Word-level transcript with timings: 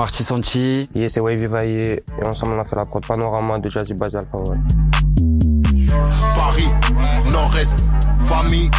Marty 0.00 0.24
Santi. 0.24 0.88
Yeah, 0.94 1.10
c'est 1.10 1.20
Wavy 1.20 1.44
Vaillé. 1.44 2.02
Et 2.18 2.24
ensemble, 2.24 2.54
on 2.56 2.58
a 2.58 2.64
fait 2.64 2.74
la 2.74 2.86
prod 2.86 3.04
Panorama 3.06 3.58
de 3.58 3.68
Jazzy 3.68 3.92
Baz 3.92 4.16
Alpha 4.16 4.38
One. 4.38 4.66
Paris, 6.34 6.70
Nord-Est, 7.30 7.86
famille, 8.18 8.70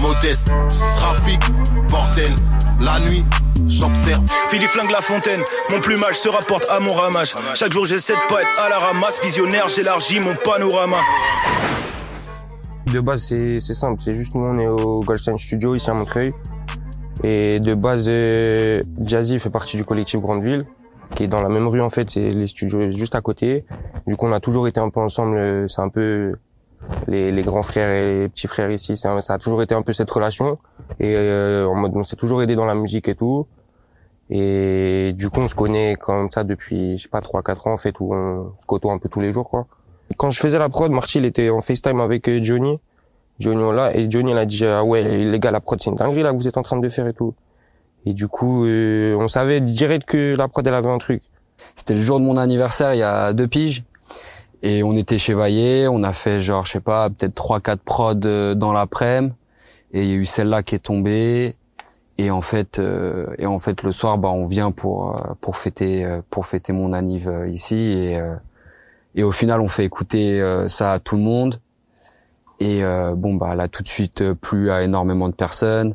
modeste, 0.00 0.54
trafic, 0.94 1.40
bordel, 1.88 2.32
la 2.80 3.00
nuit, 3.00 3.24
j'observe. 3.66 4.24
Philippe 4.50 4.68
Flingue 4.68 4.92
la 4.92 5.00
fontaine, 5.00 5.42
mon 5.72 5.80
plumage 5.80 6.14
se 6.14 6.28
rapporte 6.28 6.68
à 6.70 6.78
mon 6.78 6.94
ramage. 6.94 7.34
Chaque 7.54 7.72
jour 7.72 7.84
j'essaie 7.84 8.14
de 8.14 8.32
pas 8.32 8.42
être 8.42 8.64
à 8.64 8.68
la 8.68 8.78
ramasse, 8.78 9.20
visionnaire, 9.24 9.66
j'élargis 9.66 10.20
mon 10.20 10.36
panorama. 10.44 10.98
De 12.86 13.00
base, 13.00 13.24
c'est 13.24 13.58
c'est 13.58 13.74
simple. 13.74 14.00
C'est 14.00 14.14
juste 14.14 14.36
nous, 14.36 14.46
on 14.46 14.58
est 14.60 14.68
au 14.68 15.00
Goldstein 15.00 15.38
Studio 15.38 15.74
ici 15.74 15.90
à 15.90 15.94
Montreuil. 15.94 16.32
Et 17.24 17.60
de 17.60 17.74
base, 17.74 18.06
euh, 18.08 18.80
Jazzy 19.02 19.38
fait 19.38 19.50
partie 19.50 19.76
du 19.76 19.84
collectif 19.84 20.20
Grande 20.20 20.42
Ville, 20.42 20.66
qui 21.14 21.24
est 21.24 21.28
dans 21.28 21.42
la 21.42 21.48
même 21.48 21.66
rue 21.66 21.80
en 21.80 21.90
fait. 21.90 22.10
C'est 22.10 22.28
les 22.30 22.46
studios 22.46 22.90
juste 22.90 23.14
à 23.14 23.20
côté. 23.20 23.64
Du 24.06 24.16
coup, 24.16 24.26
on 24.26 24.32
a 24.32 24.40
toujours 24.40 24.68
été 24.68 24.78
un 24.80 24.90
peu 24.90 25.00
ensemble. 25.00 25.36
euh, 25.36 25.68
C'est 25.68 25.80
un 25.82 25.88
peu 25.88 26.36
les, 27.08 27.32
les 27.32 27.42
grands 27.42 27.62
frères 27.62 27.90
et 27.90 28.20
les 28.22 28.28
petits 28.28 28.46
frères 28.46 28.70
ici. 28.70 28.94
un- 29.04 29.20
Ça 29.20 29.34
a 29.34 29.38
toujours 29.38 29.62
été 29.62 29.74
un 29.74 29.82
peu 29.82 29.92
cette 29.92 30.10
relation. 30.10 30.54
Et 31.00 31.14
euh, 31.16 31.66
en 31.66 31.74
mode, 31.74 31.92
on 31.96 32.02
s'est 32.04 32.16
toujours 32.16 32.42
aidé 32.42 32.54
dans 32.56 32.66
la 32.66 32.74
musique 32.76 33.08
et 33.08 33.14
tout. 33.16 33.46
Et 34.30 35.12
du 35.16 35.30
coup, 35.30 35.40
on 35.40 35.48
se 35.48 35.54
connaît 35.54 35.96
comme 35.96 36.30
ça 36.30 36.44
depuis, 36.44 36.98
je 36.98 37.04
sais 37.04 37.08
pas, 37.08 37.20
3-4 37.20 37.68
ans 37.68 37.72
en 37.72 37.76
fait, 37.78 37.98
où 37.98 38.14
on 38.14 38.52
se 38.60 38.66
côtoie 38.66 38.92
un 38.92 38.98
peu 38.98 39.08
tous 39.08 39.20
les 39.20 39.32
jours 39.32 39.48
quoi. 39.48 39.66
Quand 40.18 40.30
je 40.30 40.38
faisais 40.38 40.58
la 40.58 40.68
prod, 40.68 40.90
Marty 40.92 41.18
il 41.18 41.24
était 41.24 41.50
en 41.50 41.60
FaceTime 41.60 42.00
avec 42.00 42.28
euh, 42.28 42.38
Johnny. 42.42 42.78
Johnny 43.38 43.62
l'a 43.74 43.96
et 43.96 44.10
Johnny 44.10 44.32
il 44.32 44.38
a 44.38 44.44
dit 44.44 44.64
ah 44.64 44.84
ouais 44.84 45.02
les 45.02 45.38
gars 45.38 45.50
la 45.50 45.60
prod 45.60 45.80
c'est 45.80 45.90
une 45.90 45.96
dinguerie 45.96 46.22
là 46.22 46.32
que 46.32 46.36
vous 46.36 46.48
êtes 46.48 46.56
en 46.56 46.62
train 46.62 46.78
de 46.78 46.88
faire 46.88 47.06
et 47.06 47.12
tout. 47.12 47.34
Et 48.06 48.12
du 48.12 48.28
coup 48.28 48.64
euh, 48.66 49.16
on 49.18 49.28
savait 49.28 49.60
direct 49.60 50.06
que 50.06 50.34
la 50.36 50.48
prod 50.48 50.66
elle 50.66 50.74
avait 50.74 50.88
un 50.88 50.98
truc. 50.98 51.22
C'était 51.74 51.94
le 51.94 52.00
jour 52.00 52.20
de 52.20 52.24
mon 52.24 52.36
anniversaire, 52.36 52.94
il 52.94 52.98
y 52.98 53.02
a 53.02 53.32
deux 53.32 53.48
piges. 53.48 53.84
Et 54.62 54.82
on 54.82 54.96
était 54.96 55.18
chez 55.18 55.34
on 55.88 56.02
a 56.02 56.12
fait 56.12 56.40
genre, 56.40 56.66
je 56.66 56.72
sais 56.72 56.80
pas, 56.80 57.08
peut-être 57.10 57.34
trois, 57.34 57.60
quatre 57.60 57.82
prods 57.82 58.14
euh, 58.24 58.54
dans 58.54 58.72
l'après-midi. 58.72 59.34
Et 59.92 60.02
il 60.02 60.08
y 60.08 60.12
a 60.12 60.16
eu 60.16 60.26
celle-là 60.26 60.62
qui 60.62 60.74
est 60.74 60.80
tombée. 60.80 61.56
Et 62.18 62.30
en 62.30 62.42
fait, 62.42 62.78
euh, 62.78 63.26
et 63.38 63.46
en 63.46 63.58
fait, 63.60 63.82
le 63.82 63.92
soir, 63.92 64.18
bah, 64.18 64.30
on 64.30 64.46
vient 64.46 64.72
pour 64.72 65.14
euh, 65.14 65.34
pour 65.40 65.56
fêter 65.56 66.04
euh, 66.04 66.20
pour 66.28 66.46
fêter 66.46 66.72
mon 66.72 66.92
anniv 66.92 67.30
ici. 67.48 67.76
Et 67.76 68.18
euh, 68.18 68.34
et 69.14 69.22
au 69.22 69.30
final, 69.30 69.60
on 69.60 69.68
fait 69.68 69.84
écouter 69.84 70.40
ça 70.68 70.92
à 70.92 70.98
tout 70.98 71.16
le 71.16 71.22
monde. 71.22 71.60
Et 72.60 72.82
euh, 72.82 73.14
bon, 73.14 73.34
bah 73.34 73.54
là, 73.54 73.68
tout 73.68 73.82
de 73.82 73.88
suite, 73.88 74.22
euh, 74.22 74.34
plu 74.34 74.70
à 74.70 74.82
énormément 74.82 75.28
de 75.28 75.34
personnes. 75.34 75.94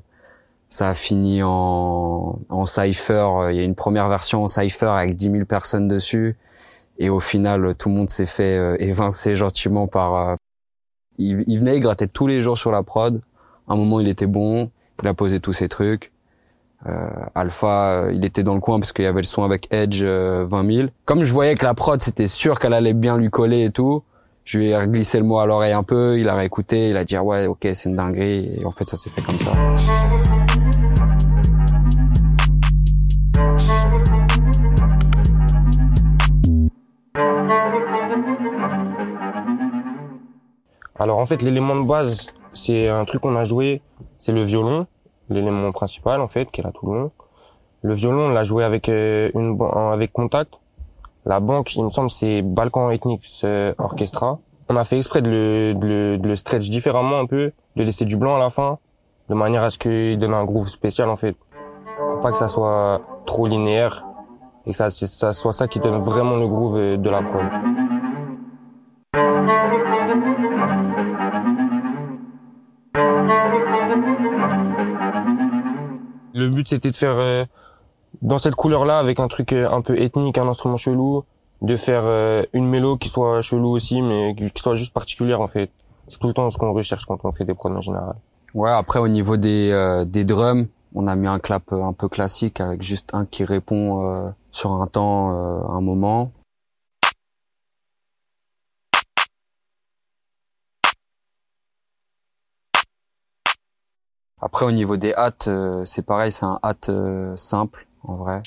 Ça 0.70 0.90
a 0.90 0.94
fini 0.94 1.42
en, 1.44 2.40
en 2.50 2.66
cypher. 2.66 3.28
Il 3.52 3.56
y 3.56 3.60
a 3.60 3.64
une 3.64 3.76
première 3.76 4.10
version 4.10 4.44
en 4.44 4.48
cypher 4.48 4.88
avec 4.88 5.16
10 5.16 5.32
000 5.32 5.46
personnes 5.46 5.88
dessus. 5.88 6.36
Et 6.98 7.10
au 7.10 7.20
final, 7.20 7.76
tout 7.76 7.90
le 7.90 7.96
monde 7.96 8.10
s'est 8.10 8.26
fait 8.26 8.58
euh, 8.58 8.76
évincer 8.80 9.36
gentiment 9.36 9.88
par... 9.88 10.16
euh, 10.16 10.36
il, 11.18 11.44
il 11.48 11.60
venait, 11.60 11.78
il 11.78 11.80
grattait 11.82 12.08
tous 12.08 12.28
les 12.28 12.42
jours 12.42 12.58
sur 12.58 12.72
la 12.72 12.82
prod. 12.82 13.22
Un 13.68 13.76
moment, 13.76 14.00
il 14.00 14.08
était 14.08 14.28
bon. 14.28 14.72
Il 15.02 15.08
a 15.08 15.14
posé 15.14 15.40
tous 15.40 15.54
ses 15.54 15.68
trucs. 15.70 16.12
Euh, 16.86 17.10
Alpha, 17.36 17.92
euh, 17.92 18.12
il 18.14 18.26
était 18.26 18.44
dans 18.44 18.56
le 18.56 18.60
coin 18.60 18.80
parce 18.80 18.92
qu'il 18.94 19.06
y 19.06 19.08
avait 19.08 19.22
le 19.22 19.28
son 19.28 19.44
avec 19.44 19.68
Edge 19.72 20.02
euh, 20.04 20.44
20 20.48 20.76
000. 20.76 20.88
Comme 21.06 21.24
je 21.24 21.32
voyais 21.34 21.56
que 21.56 21.66
la 21.66 21.74
prod, 21.74 22.02
c'était 22.02 22.28
sûr 22.28 22.60
qu'elle 22.60 22.74
allait 22.74 22.94
bien 22.94 23.18
lui 23.18 23.30
coller 23.30 23.66
et 23.66 23.70
tout, 23.70 24.04
je 24.46 24.60
lui 24.60 24.72
ai 24.72 24.88
glissé 24.88 25.20
le 25.20 25.26
mot 25.26 25.40
à 25.40 25.46
l'oreille 25.46 25.74
un 25.74 25.84
peu. 25.84 26.20
Il 26.20 26.30
a 26.30 26.36
réécouté. 26.36 26.90
Il 26.90 26.98
a 26.98 27.06
dit 27.06 27.16
ah 27.16 27.24
ouais, 27.24 27.48
ok, 27.48 27.68
c'est 27.74 27.90
une 27.90 27.96
dinguerie. 27.96 28.56
Et 28.60 28.66
en 28.66 28.72
fait, 28.72 28.88
ça 28.88 28.98
s'est 28.98 29.10
fait 29.10 29.22
comme 29.22 29.36
ça. 29.36 29.52
Alors 40.96 41.18
en 41.18 41.26
fait 41.26 41.42
l'élément 41.42 41.76
de 41.76 41.86
base 41.86 42.28
c'est 42.54 42.88
un 42.88 43.04
truc 43.04 43.22
qu'on 43.22 43.36
a 43.36 43.44
joué, 43.44 43.82
c'est 44.18 44.32
le 44.32 44.44
violon, 44.44 44.88
l'élément 45.30 45.72
principal 45.72 46.22
en 46.22 46.28
fait 46.28 46.50
qui 46.52 46.62
est 46.62 46.64
là 46.64 46.72
tout 46.72 46.86
le 46.90 47.00
long. 47.00 47.10
Le 47.82 47.94
violon 47.94 48.28
on 48.28 48.30
l'a 48.30 48.44
joué 48.44 48.64
avec 48.64 48.88
euh, 48.88 49.30
une 49.34 49.58
avec 49.92 50.14
Contact. 50.14 50.54
La 51.26 51.40
banque 51.40 51.76
il 51.76 51.84
me 51.84 51.90
semble 51.90 52.10
c'est 52.10 52.42
Balkan 52.42 52.92
Ethnics 52.92 53.42
euh, 53.46 53.74
Orchestra. 53.78 54.40
On 54.68 54.76
a 54.76 54.84
fait 54.84 54.98
exprès 54.98 55.22
de 55.22 55.30
le, 55.30 55.74
de 55.74 55.88
le, 55.88 56.18
de 56.18 56.28
le 56.28 56.36
stretch 56.36 56.70
différemment 56.70 57.20
un 57.20 57.26
peu, 57.26 57.54
de 57.76 57.84
laisser 57.84 58.04
du 58.04 58.18
blanc 58.18 58.36
à 58.36 58.40
la 58.40 58.50
fin, 58.50 58.78
de 59.30 59.36
manière 59.36 59.64
à 59.64 59.70
ce 59.70 59.78
qu'il 59.78 60.18
donne 60.20 60.34
un 60.34 60.44
groove 60.44 60.68
spécial 60.68 61.10
en 61.10 61.16
fait. 61.16 61.36
Pour 61.98 62.20
pas 62.20 62.32
que 62.32 62.38
ça 62.38 62.50
soit 62.50 63.02
trop 63.26 63.48
linéaire 63.48 64.06
et 64.66 64.72
que 64.72 64.78
ça, 64.78 64.90
ça 64.90 65.32
soit 65.34 65.54
ça 65.54 65.68
qui 65.70 65.80
donne 65.80 65.98
vraiment 65.98 66.36
le 66.36 66.48
groove 66.48 66.78
euh, 66.78 66.98
de 66.98 67.10
la 67.10 67.22
prod. 67.22 67.44
Le 76.34 76.50
but 76.50 76.68
c'était 76.68 76.92
de 76.92 76.96
faire 76.96 77.16
euh, 77.18 77.46
dans 78.24 78.38
cette 78.38 78.56
couleur-là 78.56 79.00
avec 79.00 79.20
un 79.20 79.28
truc 79.28 79.52
euh, 79.54 79.70
un 79.70 79.82
peu 79.82 80.02
ethnique, 80.02 80.38
un 80.38 80.48
instrument 80.48 80.78
chelou, 80.78 81.24
de 81.62 81.76
faire 81.76 82.04
euh, 82.06 82.44
une 82.54 82.68
mélo 82.68 82.98
qui 82.98 83.10
soit 83.10 83.42
chelou 83.42 83.70
aussi, 83.70 84.02
mais 84.02 84.34
qui 84.36 84.62
soit 84.62 84.76
juste 84.76 84.94
particulière 84.94 85.42
en 85.42 85.48
fait. 85.48 85.70
C'est 86.08 86.20
tout 86.20 86.28
le 86.28 86.34
temps 86.34 86.50
ce 86.50 86.58
qu'on 86.58 86.74
recherche 86.74 87.06
quand 87.06 87.20
on 87.24 87.32
fait 87.32 87.46
des 87.46 87.54
prods 87.54 87.72
en 87.72 87.82
général. 87.82 88.16
Ouais, 88.54 88.72
après 88.72 89.00
au 89.00 89.08
niveau 89.08 89.36
des 89.38 89.72
euh, 89.72 90.06
des 90.06 90.24
drums, 90.24 90.68
on 90.96 91.08
a 91.08 91.16
mis 91.16 91.28
un 91.28 91.40
clap 91.40 91.72
euh, 91.74 91.84
un 91.84 91.94
peu 91.94 92.08
classique 92.08 92.62
avec 92.62 92.82
juste 92.82 93.10
un 93.14 93.26
qui 93.26 93.44
répond 93.44 94.08
euh, 94.08 94.30
sur 94.52 94.72
un 94.72 94.88
temps, 94.88 95.32
euh, 95.32 95.62
un 95.68 95.82
moment. 95.82 96.32
Après 104.42 104.66
au 104.66 104.72
niveau 104.72 104.98
des 104.98 105.14
euh, 105.48 105.84
c'est 105.86 106.06
pareil, 106.06 106.32
c'est 106.32 106.46
un 106.46 106.60
euh, 106.90 107.36
simple 107.38 107.88
en 108.04 108.16
vrai. 108.16 108.42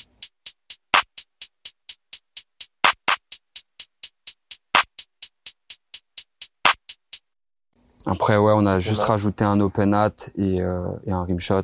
Après, 8.05 8.37
ouais, 8.37 8.53
on 8.55 8.65
a 8.65 8.79
juste 8.79 9.01
rajouté 9.01 9.43
un 9.43 9.59
open 9.59 9.93
hat 9.93 10.11
et, 10.37 10.61
euh, 10.61 10.87
et 11.05 11.11
un 11.11 11.23
rimshot 11.23 11.63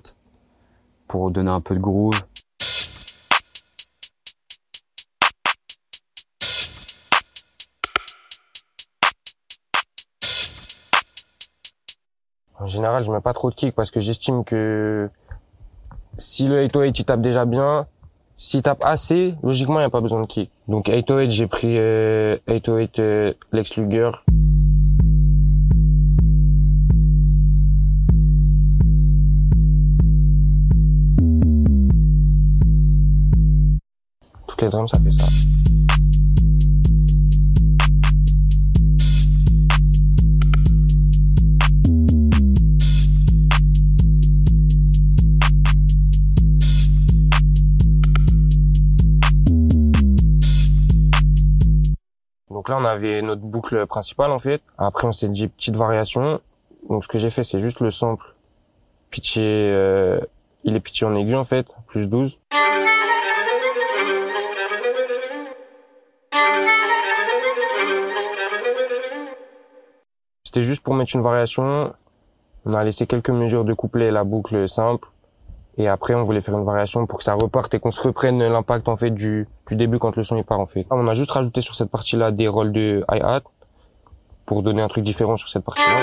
pour 1.08 1.31
donner 1.31 1.52
un 1.52 1.62
peu 1.62 1.74
de 1.74 1.80
groove. 1.80 2.14
En 12.60 12.68
général, 12.68 13.04
je 13.04 13.12
mets 13.12 13.22
pas 13.22 13.34
trop 13.34 13.50
de 13.50 13.56
kick 13.56 13.74
parce 13.75 13.92
que 13.92 14.00
j'estime 14.00 14.44
que 14.44 15.10
si 16.18 16.47
le 16.47 16.62
808 16.62 17.00
il 17.00 17.06
tape 17.06 17.22
déjà 17.22 17.46
bien, 17.46 17.88
s'il 18.38 18.62
tape 18.62 18.84
assez, 18.84 19.35
logiquement, 19.44 19.75
il 19.75 19.84
n'y 19.84 19.85
a 19.85 19.90
pas 19.90 20.01
besoin 20.01 20.22
de 20.22 20.28
kick. 20.28 20.50
Donc 20.68 20.88
808, 20.88 21.31
j'ai 21.31 21.47
pris 21.47 21.78
euh, 21.78 22.35
808 22.47 23.00
euh, 23.00 23.34
Lex 23.51 23.78
Luger. 23.78 24.12
Toutes 34.47 34.62
les 34.62 34.69
drums, 34.69 34.90
ça 34.91 35.00
fait 35.01 35.12
ça. 35.12 35.53
Donc 52.63 52.69
là, 52.69 52.77
on 52.80 52.86
avait 52.86 53.21
notre 53.21 53.42
boucle 53.42 53.86
principale 53.88 54.31
en 54.31 54.39
fait. 54.39 54.62
Après, 54.77 55.06
on 55.06 55.12
s'est 55.12 55.27
dit 55.27 55.50
petite 55.50 55.75
variation. 55.75 56.39
Donc 56.89 57.04
ce 57.04 57.10
que 57.10 57.18
j'ai 57.18 57.30
fait, 57.30 57.44
c'est 57.44 57.60
juste 57.60 57.81
le 57.81 57.92
sample 57.92 58.24
pitché. 59.10 59.42
euh, 59.44 60.21
il 60.63 60.74
est 60.74 60.80
pitché 60.80 61.06
en 61.06 61.13
aigu 61.13 61.36
en 61.36 61.44
fait, 61.44 61.68
plus 61.88 62.07
12. 62.07 62.39
C'était 70.45 70.63
juste 70.63 70.83
pour 70.83 70.94
mettre 70.94 71.13
une 71.18 71.21
variation. 71.21 71.94
On 72.65 72.74
a 72.74 72.81
laissé 72.86 73.07
quelques 73.07 73.30
mesures 73.30 73.65
de 73.65 73.74
couplet 73.74 74.06
et 74.06 74.12
la 74.12 74.24
boucle 74.24 74.69
simple. 74.69 75.10
Et 75.78 75.88
après, 75.88 76.14
on 76.14 76.22
voulait 76.22 76.42
faire 76.42 76.58
une 76.58 76.66
variation 76.66 77.08
pour 77.08 77.18
que 77.18 77.24
ça 77.24 77.34
reparte 77.34 77.74
et 77.74 77.80
qu'on 77.80 77.90
se 77.90 78.02
reprenne 78.02 78.48
l'impact 78.48 78.88
en 78.88 78.96
fait 78.96 79.10
du, 79.10 79.48
début 79.72 79.98
quand 79.98 80.16
le 80.16 80.24
son 80.24 80.38
il 80.38 80.44
part 80.44 80.60
en 80.60 80.68
fait. 80.68 80.86
On 80.92 81.08
a 81.08 81.16
juste 81.16 81.31
rajouté 81.31 81.62
sur 81.62 81.74
cette 81.74 81.90
partie-là 81.90 82.31
des 82.31 82.48
rôles 82.48 82.72
de 82.72 83.04
hi-hat 83.12 83.42
pour 84.46 84.62
donner 84.62 84.84
un 84.84 84.88
truc 84.88 85.04
différent 85.04 85.36
sur 85.36 85.50
cette 85.50 85.64
partie-là. 85.64 85.98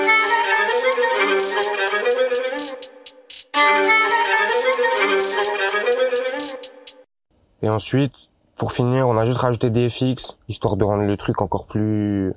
Et 7.63 7.69
ensuite, 7.69 8.15
Pour 8.57 8.73
finir, 8.73 9.09
on 9.09 9.17
a 9.17 9.25
juste 9.25 9.39
rajouté 9.39 9.71
des 9.71 9.89
FX, 9.89 10.37
histoire 10.49 10.77
de 10.77 10.85
rendre 10.85 11.05
le 11.05 11.17
truc 11.17 11.41
encore 11.41 11.65
plus, 11.65 12.35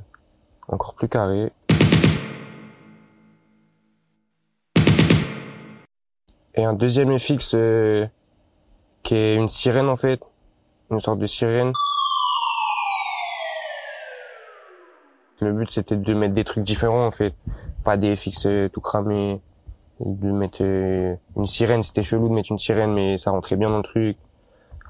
encore 0.70 0.94
plus 0.94 1.10
carré. 1.10 1.52
Et 6.56 6.64
un 6.64 6.74
deuxième 6.74 7.18
FX, 7.18 7.56
euh, 7.56 8.06
qui 9.02 9.16
est 9.16 9.36
une 9.36 9.50
sirène 9.50 9.90
en 9.90 9.96
fait, 9.96 10.22
une 10.92 11.00
sorte 11.00 11.18
de 11.18 11.26
sirène. 11.26 11.74
Le 15.42 15.52
but 15.52 15.72
c'était 15.72 15.96
de 15.96 16.14
mettre 16.14 16.36
des 16.36 16.44
trucs 16.44 16.64
différents 16.64 17.08
en 17.08 17.12
fait, 17.12 17.34
pas 17.84 17.98
des 17.98 18.16
FX 18.16 18.46
euh, 18.46 18.70
tout 18.70 18.82
cramés. 18.82 19.42
De 20.00 20.32
mettre 20.32 20.60
euh, 20.62 21.16
une 21.38 21.46
sirène, 21.48 21.82
c'était 21.82 22.04
chelou 22.04 22.30
de 22.30 22.34
mettre 22.34 22.52
une 22.52 22.60
sirène, 22.60 22.94
mais 22.94 23.18
ça 23.18 23.32
rentrait 23.32 23.56
bien 23.56 23.70
dans 23.70 23.78
le 23.78 23.84
truc. 23.84 24.18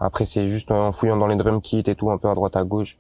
Après 0.01 0.25
c'est 0.25 0.45
juste 0.45 0.69
en 0.69 0.91
fouillant 0.91 1.15
dans 1.15 1.27
les 1.27 1.37
drum 1.37 1.61
kits 1.61 1.83
et 1.85 1.95
tout, 1.95 2.11
un 2.11 2.17
peu 2.17 2.27
à 2.27 2.35
droite 2.35 2.57
à 2.57 2.65
gauche. 2.65 2.97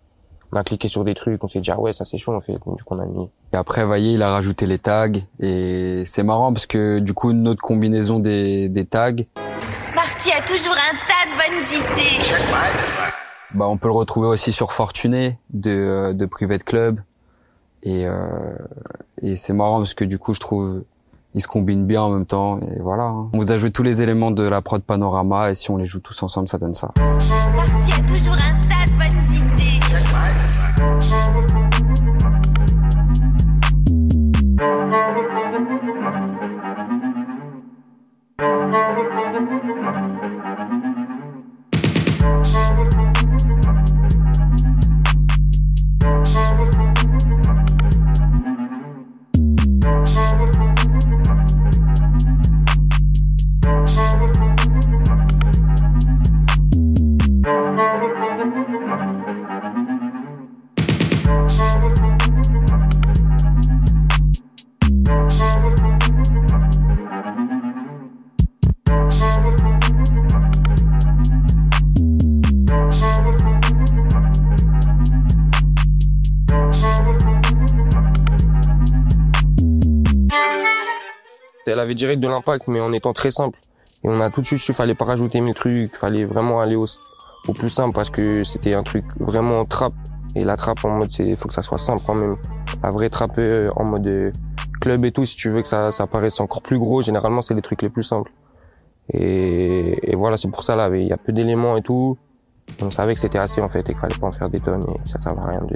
On 0.55 0.59
a 0.59 0.63
cliqué 0.63 0.87
sur 0.87 1.03
des 1.03 1.15
trucs, 1.15 1.43
on 1.43 1.47
s'est 1.47 1.61
dit 1.61 1.71
ah 1.71 1.79
ouais 1.79 1.93
ça 1.93 2.05
c'est 2.05 2.17
chaud 2.19 2.33
en 2.35 2.39
fait, 2.39 2.53
du 2.53 2.59
coup 2.59 2.75
on 2.91 2.99
a 2.99 3.05
mis. 3.07 3.27
Et 3.53 3.57
après, 3.57 3.83
voyez, 3.85 4.13
il 4.13 4.21
a 4.21 4.31
rajouté 4.31 4.67
les 4.67 4.77
tags 4.77 5.07
et 5.39 6.03
c'est 6.05 6.21
marrant 6.23 6.53
parce 6.53 6.67
que 6.67 6.99
du 6.99 7.13
coup, 7.13 7.33
notre 7.33 7.61
combinaison 7.61 8.19
des, 8.19 8.69
des 8.69 8.85
tags, 8.85 9.11
Marty 9.95 10.29
a 10.31 10.41
toujours 10.45 10.73
un 10.75 10.95
tas 11.07 11.25
de 11.25 11.35
bonnes 11.39 11.65
idées. 11.79 12.35
bah, 13.55 13.65
on 13.67 13.77
peut 13.77 13.87
le 13.87 13.93
retrouver 13.95 14.27
aussi 14.27 14.51
sur 14.53 14.71
Fortuné 14.71 15.39
de, 15.51 15.71
euh, 15.71 16.13
de 16.13 16.25
Private 16.27 16.63
Club. 16.63 16.99
Et, 17.81 18.05
euh, 18.05 18.55
et 19.21 19.35
c'est 19.35 19.53
marrant 19.53 19.77
parce 19.79 19.93
que 19.95 20.05
du 20.05 20.17
coup, 20.19 20.33
je 20.35 20.39
trouve, 20.39 20.83
ils 21.33 21.41
se 21.41 21.47
combinent 21.47 21.85
bien 21.85 22.01
en 22.03 22.09
même 22.11 22.25
temps. 22.27 22.59
Et 22.61 22.79
voilà. 22.79 23.03
hein. 23.05 23.29
On 23.33 23.37
vous 23.39 23.51
a 23.51 23.57
joué 23.57 23.71
tous 23.71 23.83
les 23.83 24.01
éléments 24.03 24.31
de 24.31 24.43
la 24.43 24.61
prod 24.61 24.81
Panorama 24.83 25.49
et 25.51 25.55
si 25.55 25.69
on 25.71 25.77
les 25.77 25.85
joue 25.85 25.99
tous 25.99 26.21
ensemble, 26.23 26.47
ça 26.47 26.57
donne 26.59 26.73
ça. 26.75 26.91
Marty 26.97 27.91
a 27.91 28.05
toujours 28.07 28.33
un 28.35 28.59
tas 28.61 28.72
Elle 81.65 81.79
avait 81.79 81.95
direct 81.95 82.21
de 82.21 82.27
l'impact, 82.27 82.67
mais 82.67 82.81
en 82.81 82.91
étant 82.91 83.13
très 83.13 83.31
simple. 83.31 83.59
Et 84.03 84.09
on 84.09 84.19
a 84.19 84.29
tout 84.29 84.41
de 84.41 84.45
suite 84.45 84.59
su, 84.59 84.73
fallait 84.73 84.95
pas 84.95 85.05
rajouter 85.05 85.39
mille 85.39 85.55
trucs, 85.55 85.95
fallait 85.95 86.23
vraiment 86.23 86.59
aller 86.59 86.75
au, 86.75 86.85
plus 87.53 87.69
simple 87.69 87.93
parce 87.93 88.09
que 88.09 88.43
c'était 88.43 88.73
un 88.73 88.83
truc 88.83 89.05
vraiment 89.19 89.65
trap. 89.65 89.93
Et 90.35 90.43
la 90.43 90.57
trap 90.57 90.83
en 90.83 90.89
mode, 90.89 91.11
c'est, 91.11 91.35
faut 91.35 91.47
que 91.47 91.53
ça 91.53 91.63
soit 91.63 91.77
simple 91.77 92.01
quand 92.05 92.15
même. 92.15 92.37
La 92.81 92.89
vraie 92.89 93.09
trap 93.09 93.31
euh, 93.37 93.69
en 93.75 93.85
mode 93.85 94.07
euh, 94.07 94.31
club 94.81 95.05
et 95.05 95.11
tout, 95.11 95.25
si 95.25 95.35
tu 95.35 95.49
veux 95.49 95.61
que 95.61 95.67
ça, 95.67 95.91
ça 95.91 96.07
paraisse 96.07 96.39
encore 96.39 96.61
plus 96.61 96.79
gros, 96.79 97.01
généralement 97.01 97.41
c'est 97.41 97.53
les 97.53 97.61
trucs 97.61 97.81
les 97.81 97.89
plus 97.89 98.03
simples. 98.03 98.31
Et, 99.13 100.11
et 100.11 100.15
voilà, 100.15 100.37
c'est 100.37 100.49
pour 100.49 100.63
ça 100.63 100.75
là, 100.75 100.89
il 100.93 101.07
y 101.07 101.13
a 101.13 101.17
peu 101.17 101.31
d'éléments 101.31 101.77
et 101.77 101.81
tout. 101.81 102.17
On 102.81 102.89
savait 102.89 103.13
que 103.13 103.19
c'était 103.19 103.39
assez 103.39 103.61
en 103.61 103.69
fait 103.69 103.81
et 103.81 103.93
qu'il 103.93 103.97
fallait 103.97 104.17
pas 104.17 104.27
en 104.27 104.31
faire 104.31 104.49
des 104.49 104.59
tonnes 104.59 104.83
et 104.83 105.09
ça 105.09 105.19
servait 105.19 105.41
à 105.41 105.47
rien 105.47 105.61
de 105.61 105.75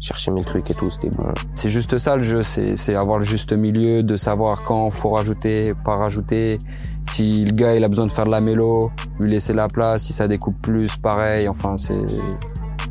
chercher 0.00 0.30
mille 0.30 0.44
trucs 0.44 0.70
et 0.70 0.74
tout, 0.74 0.90
c'était 0.90 1.10
bon. 1.10 1.24
C'est 1.54 1.68
juste 1.68 1.98
ça 1.98 2.16
le 2.16 2.22
jeu, 2.22 2.42
c'est 2.42 2.76
c'est 2.76 2.94
avoir 2.94 3.18
le 3.18 3.24
juste 3.24 3.52
milieu, 3.52 4.02
de 4.02 4.16
savoir 4.16 4.62
quand 4.64 4.90
faut 4.90 5.10
rajouter, 5.10 5.74
pas 5.84 5.96
rajouter. 5.96 6.58
Si 7.04 7.44
le 7.44 7.52
gars 7.52 7.74
il 7.74 7.84
a 7.84 7.88
besoin 7.88 8.06
de 8.06 8.12
faire 8.12 8.24
de 8.26 8.30
la 8.30 8.40
mélo, 8.40 8.90
lui 9.18 9.30
laisser 9.30 9.52
la 9.52 9.68
place. 9.68 10.04
Si 10.04 10.12
ça 10.12 10.28
découpe 10.28 10.60
plus, 10.62 10.96
pareil. 10.96 11.48
Enfin 11.48 11.76
c'est 11.76 12.04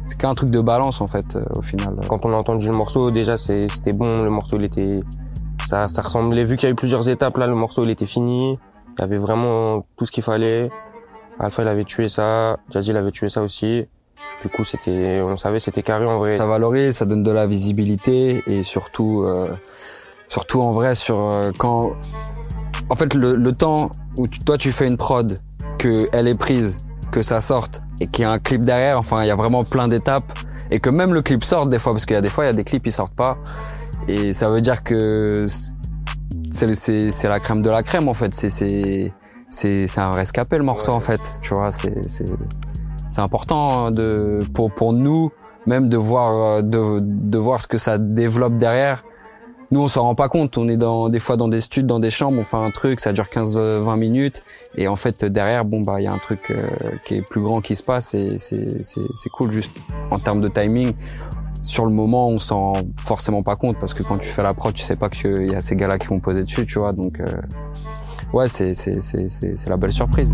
c'est 0.07 0.17
qu'un 0.17 0.33
truc 0.33 0.49
de 0.49 0.61
balance 0.61 1.01
en 1.01 1.07
fait 1.07 1.35
euh, 1.35 1.43
au 1.55 1.61
final. 1.61 1.95
Quand 2.07 2.25
on 2.25 2.33
a 2.33 2.35
entendu 2.35 2.67
le 2.67 2.73
morceau, 2.73 3.11
déjà 3.11 3.37
c'était 3.37 3.93
bon, 3.93 4.23
le 4.23 4.29
morceau 4.29 4.57
il 4.57 4.65
était 4.65 5.01
ça 5.67 5.87
ça 5.87 6.01
ressemblait 6.01 6.45
vu 6.45 6.55
qu'il 6.57 6.67
y 6.67 6.69
a 6.69 6.71
eu 6.71 6.75
plusieurs 6.75 7.09
étapes 7.09 7.37
là, 7.37 7.47
le 7.47 7.55
morceau 7.55 7.83
il 7.83 7.89
était 7.89 8.05
fini, 8.05 8.57
il 8.97 9.01
y 9.01 9.03
avait 9.03 9.17
vraiment 9.17 9.85
tout 9.97 10.05
ce 10.05 10.11
qu'il 10.11 10.23
fallait. 10.23 10.69
Alpha 11.39 11.61
il 11.61 11.67
avait 11.67 11.83
tué 11.83 12.07
ça, 12.07 12.57
Jazzy 12.71 12.91
il 12.91 12.97
avait 12.97 13.11
tué 13.11 13.29
ça 13.29 13.41
aussi. 13.43 13.85
Du 14.47 14.53
coup, 14.55 14.63
c'était 14.63 15.19
on 15.21 15.35
savait 15.35 15.59
c'était 15.59 15.81
carré 15.81 16.05
en 16.05 16.19
vrai. 16.19 16.37
Ça 16.37 16.45
valorise, 16.45 16.95
ça 16.95 17.05
donne 17.05 17.21
de 17.21 17.31
la 17.31 17.45
visibilité 17.47 18.41
et 18.47 18.63
surtout, 18.63 19.23
euh, 19.23 19.49
surtout 20.29 20.61
en 20.61 20.71
vrai 20.71 20.95
sur 20.95 21.19
euh, 21.19 21.51
quand, 21.57 21.91
en 22.89 22.95
fait 22.95 23.13
le, 23.13 23.35
le 23.35 23.51
temps 23.51 23.91
où 24.15 24.29
tu- 24.29 24.39
toi 24.39 24.57
tu 24.57 24.71
fais 24.71 24.87
une 24.87 24.95
prod, 24.95 25.37
que 25.79 26.07
elle 26.13 26.29
est 26.29 26.35
prise, 26.35 26.85
que 27.11 27.21
ça 27.21 27.41
sorte 27.41 27.81
et 27.99 28.07
qu'il 28.07 28.21
y 28.23 28.25
a 28.25 28.31
un 28.31 28.39
clip 28.39 28.63
derrière. 28.63 28.97
Enfin, 28.97 29.21
il 29.23 29.27
y 29.27 29.31
a 29.31 29.35
vraiment 29.35 29.65
plein 29.65 29.89
d'étapes 29.89 30.31
et 30.71 30.79
que 30.79 30.89
même 30.89 31.13
le 31.13 31.21
clip 31.21 31.43
sorte 31.43 31.67
des 31.69 31.77
fois 31.79 31.91
parce 31.91 32.05
qu'il 32.05 32.13
y 32.13 32.17
a 32.17 32.21
des 32.21 32.29
fois 32.29 32.45
il 32.45 32.47
y 32.47 32.49
a 32.51 32.53
des 32.53 32.63
clips 32.63 32.87
ils 32.87 32.91
sortent 32.93 33.15
pas 33.15 33.37
et 34.07 34.31
ça 34.31 34.47
veut 34.49 34.61
dire 34.61 34.81
que 34.83 35.45
c'est 36.51 36.73
c'est 36.73 37.11
c'est 37.11 37.27
la 37.27 37.41
crème 37.41 37.61
de 37.61 37.69
la 37.69 37.83
crème 37.83 38.07
en 38.07 38.13
fait. 38.13 38.33
C'est 38.33 38.49
c'est 38.49 39.13
c'est 39.49 39.87
c'est 39.87 40.01
un 40.01 40.11
rescapé 40.11 40.57
le 40.57 40.63
morceau 40.63 40.93
en 40.93 40.99
fait. 41.01 41.19
Tu 41.41 41.53
vois, 41.53 41.71
c'est 41.73 41.93
c'est 43.09 43.21
important 43.21 43.91
de 43.91 44.39
pour 44.53 44.71
pour 44.71 44.93
nous 44.93 45.31
même 45.65 45.89
de 45.89 45.97
voir 45.97 46.57
euh, 46.57 46.61
de 46.61 46.99
de 47.01 47.37
voir 47.37 47.61
ce 47.61 47.67
que 47.67 47.77
ça 47.77 47.97
développe 47.97 48.57
derrière. 48.57 49.03
Nous 49.69 49.81
on 49.81 49.89
s'en 49.89 50.03
rend 50.03 50.15
pas 50.15 50.29
compte, 50.29 50.57
on 50.57 50.69
est 50.69 50.77
dans 50.77 51.09
des 51.09 51.19
fois 51.19 51.35
dans 51.35 51.49
des 51.49 51.59
studs, 51.59 51.83
dans 51.83 51.99
des 51.99 52.09
chambres, 52.09 52.39
on 52.39 52.43
fait 52.43 52.55
un 52.55 52.71
truc, 52.71 53.01
ça 53.01 53.11
dure 53.11 53.29
15 53.29 53.57
euh, 53.57 53.81
20 53.81 53.97
minutes 53.97 54.43
et 54.75 54.87
en 54.87 54.95
fait 54.95 55.25
derrière 55.25 55.65
bon 55.65 55.81
bah 55.81 55.99
il 55.99 56.05
y 56.05 56.07
a 56.07 56.13
un 56.13 56.19
truc 56.19 56.51
euh, 56.51 56.55
qui 57.05 57.15
est 57.15 57.21
plus 57.21 57.41
grand 57.41 57.59
qui 57.59 57.75
se 57.75 57.83
passe 57.83 58.13
et 58.13 58.37
c'est 58.37 58.81
c'est 58.81 59.01
c'est 59.13 59.29
cool 59.29 59.51
juste 59.51 59.77
en 60.09 60.19
termes 60.19 60.41
de 60.41 60.47
timing. 60.47 60.93
Sur 61.63 61.85
le 61.85 61.91
moment, 61.91 62.29
on 62.29 62.39
s'en 62.39 62.73
rend 62.73 62.81
forcément 62.97 63.43
pas 63.43 63.57
compte 63.57 63.77
parce 63.77 63.93
que 63.93 64.03
quand 64.03 64.17
tu 64.17 64.29
fais 64.29 64.43
la 64.43 64.53
prod, 64.53 64.73
tu 64.73 64.83
sais 64.83 64.95
pas 64.95 65.09
qu'il 65.09 65.51
y 65.51 65.55
a 65.55 65.59
ces 65.59 65.75
gars-là 65.75 65.97
qui 65.97 66.07
vont 66.07 66.19
poser 66.19 66.43
dessus, 66.43 66.65
tu 66.65 66.79
vois. 66.79 66.93
Donc, 66.93 67.19
euh, 67.19 67.25
ouais, 68.31 68.47
c'est 68.47 68.73
c'est 68.73 69.01
c'est 69.01 69.27
c'est 69.27 69.69
la 69.69 69.75
belle 69.75 69.91
surprise. 69.91 70.33